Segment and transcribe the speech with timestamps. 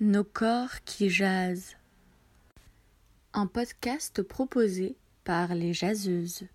[0.00, 1.76] Nos corps qui jasent.
[3.32, 6.48] Un podcast proposé par les jaseuses.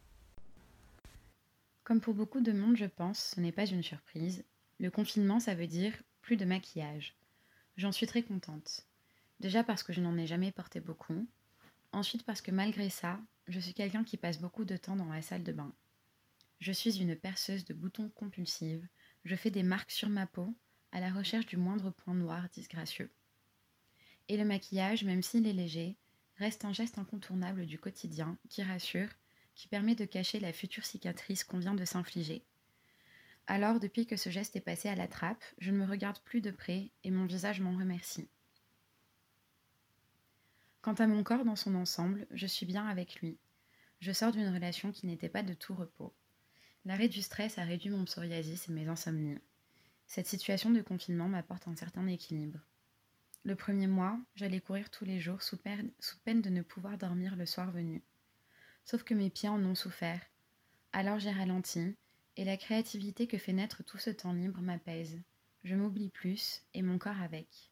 [1.85, 4.43] Comme pour beaucoup de monde, je pense, ce n'est pas une surprise.
[4.81, 7.15] Le confinement, ça veut dire plus de maquillage.
[7.77, 8.85] J'en suis très contente.
[9.39, 11.25] Déjà parce que je n'en ai jamais porté beaucoup.
[11.93, 15.21] Ensuite parce que malgré ça, je suis quelqu'un qui passe beaucoup de temps dans la
[15.21, 15.73] salle de bain.
[16.59, 18.85] Je suis une perceuse de boutons compulsive.
[19.23, 20.53] Je fais des marques sur ma peau
[20.91, 23.09] à la recherche du moindre point noir disgracieux.
[24.29, 25.97] Et le maquillage, même s'il est léger,
[26.37, 29.09] reste un geste incontournable du quotidien qui rassure,
[29.55, 32.45] qui permet de cacher la future cicatrice qu'on vient de s'infliger.
[33.47, 36.41] Alors, depuis que ce geste est passé à la trappe, je ne me regarde plus
[36.41, 38.29] de près et mon visage m'en remercie.
[40.81, 43.37] Quant à mon corps dans son ensemble, je suis bien avec lui.
[43.99, 46.13] Je sors d'une relation qui n'était pas de tout repos.
[46.85, 49.39] L'arrêt du stress a réduit mon psoriasis et mes insomnies.
[50.05, 52.59] Cette situation de confinement m'apporte un certain équilibre.
[53.45, 55.91] Le premier mois, j'allais courir tous les jours sous, peine
[56.41, 58.03] de ne pouvoir dormir le soir venu.
[58.83, 60.21] Sauf que mes pieds en ont souffert.
[60.91, 61.95] Alors j'ai ralenti,
[62.35, 65.21] et la créativité que fait naître tout ce temps libre m'apaise.
[65.63, 67.71] Je m'oublie plus, et mon corps avec.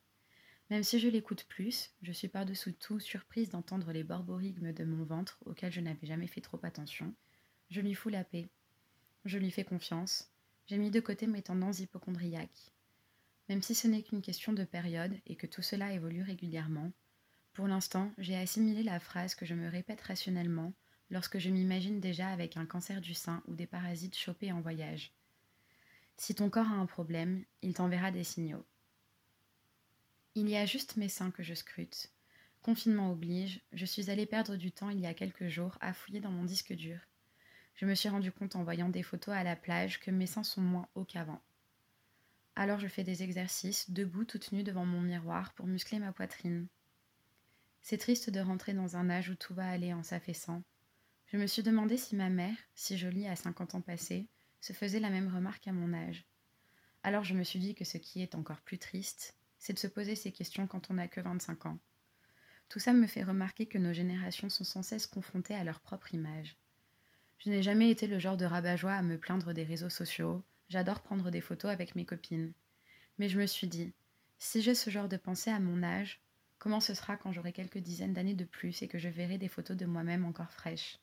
[0.70, 5.04] Même si je l'écoute plus, je suis par-dessous tout surprise d'entendre les borborigmes de mon
[5.04, 7.14] ventre auxquels je n'avais jamais fait trop attention.
[7.70, 8.48] Je lui fous la paix.
[9.26, 10.30] Je lui fais confiance.
[10.66, 12.74] J'ai mis de côté mes tendances hypochondriaques.
[13.50, 16.92] Même si ce n'est qu'une question de période et que tout cela évolue régulièrement,
[17.54, 20.74] pour l'instant, j'ai assimilé la phrase que je me répète rationnellement
[21.10, 25.14] lorsque je m'imagine déjà avec un cancer du sein ou des parasites chopés en voyage.
[26.18, 28.66] Si ton corps a un problème, il t'enverra des signaux.
[30.36, 32.12] Il y a juste mes seins que je scrute.
[32.62, 36.20] Confinement oblige, je suis allée perdre du temps il y a quelques jours à fouiller
[36.20, 37.00] dans mon disque dur.
[37.76, 40.44] Je me suis rendu compte en voyant des photos à la plage que mes seins
[40.44, 41.42] sont moins hauts qu'avant.
[42.60, 46.66] Alors je fais des exercices, debout toute nue devant mon miroir pour muscler ma poitrine.
[47.84, 50.64] C'est triste de rentrer dans un âge où tout va aller en s'affaissant.
[51.28, 54.28] Je me suis demandé si ma mère, si jolie à 50 ans passés,
[54.60, 56.26] se faisait la même remarque à mon âge.
[57.04, 59.86] Alors je me suis dit que ce qui est encore plus triste, c'est de se
[59.86, 61.78] poser ces questions quand on n'a que 25 ans.
[62.70, 66.16] Tout ça me fait remarquer que nos générations sont sans cesse confrontées à leur propre
[66.16, 66.58] image.
[67.38, 71.02] Je n'ai jamais été le genre de rabat-joie à me plaindre des réseaux sociaux, J'adore
[71.02, 72.54] prendre des photos avec mes copines.
[73.18, 73.94] Mais je me suis dit,
[74.38, 76.22] si j'ai ce genre de pensée à mon âge,
[76.60, 79.48] comment ce sera quand j'aurai quelques dizaines d'années de plus et que je verrai des
[79.48, 81.00] photos de moi-même encore fraîches?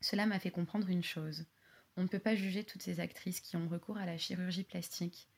[0.00, 1.46] Cela m'a fait comprendre une chose.
[1.96, 5.28] On ne peut pas juger toutes ces actrices qui ont recours à la chirurgie plastique.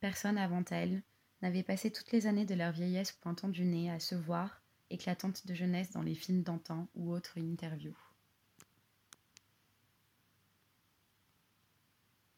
[0.00, 1.02] Personne avant elles
[1.42, 5.46] n'avait passé toutes les années de leur vieillesse pointant du nez à se voir, éclatante
[5.46, 7.96] de jeunesse dans les films d'antan ou autres interviews.